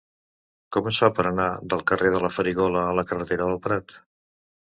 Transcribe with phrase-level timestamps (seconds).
[0.77, 3.97] Com es fa per anar del carrer de la Farigola a la carretera del Prat?